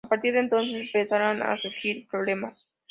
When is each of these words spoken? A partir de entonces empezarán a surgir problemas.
A 0.03 0.07
partir 0.09 0.33
de 0.33 0.39
entonces 0.39 0.73
empezarán 0.81 1.43
a 1.43 1.55
surgir 1.59 2.07
problemas. 2.07 2.65